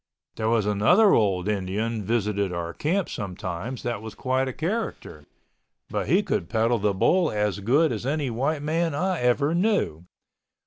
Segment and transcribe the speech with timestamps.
[0.35, 5.27] There was another old Indian visited our camp sometimes, that was quite a character.
[5.91, 10.07] But he could peddle the bull as good as any white man I ever knew.